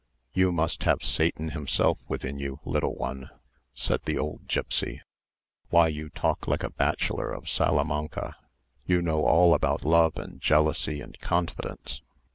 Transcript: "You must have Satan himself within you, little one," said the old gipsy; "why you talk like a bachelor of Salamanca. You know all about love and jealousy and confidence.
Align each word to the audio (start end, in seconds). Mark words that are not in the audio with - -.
"You 0.33 0.51
must 0.51 0.81
have 0.85 1.03
Satan 1.03 1.49
himself 1.49 1.99
within 2.07 2.39
you, 2.39 2.59
little 2.65 2.95
one," 2.95 3.29
said 3.75 4.01
the 4.05 4.17
old 4.17 4.47
gipsy; 4.47 5.03
"why 5.69 5.89
you 5.89 6.09
talk 6.09 6.47
like 6.47 6.63
a 6.63 6.71
bachelor 6.71 7.31
of 7.31 7.47
Salamanca. 7.47 8.35
You 8.83 9.03
know 9.03 9.23
all 9.23 9.53
about 9.53 9.85
love 9.85 10.17
and 10.17 10.41
jealousy 10.41 11.01
and 11.01 11.19
confidence. 11.19 12.01